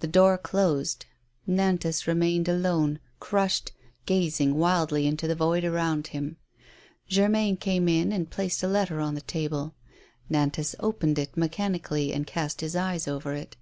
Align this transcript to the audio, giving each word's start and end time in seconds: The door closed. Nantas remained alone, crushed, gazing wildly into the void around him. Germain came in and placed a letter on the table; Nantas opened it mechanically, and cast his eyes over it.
The 0.00 0.08
door 0.08 0.36
closed. 0.36 1.06
Nantas 1.48 2.08
remained 2.08 2.48
alone, 2.48 2.98
crushed, 3.20 3.70
gazing 4.04 4.56
wildly 4.56 5.06
into 5.06 5.28
the 5.28 5.36
void 5.36 5.64
around 5.64 6.08
him. 6.08 6.38
Germain 7.06 7.56
came 7.56 7.88
in 7.88 8.10
and 8.10 8.28
placed 8.30 8.64
a 8.64 8.66
letter 8.66 8.98
on 9.00 9.14
the 9.14 9.20
table; 9.20 9.76
Nantas 10.28 10.74
opened 10.80 11.20
it 11.20 11.36
mechanically, 11.36 12.12
and 12.12 12.26
cast 12.26 12.62
his 12.62 12.74
eyes 12.74 13.06
over 13.06 13.32
it. 13.32 13.56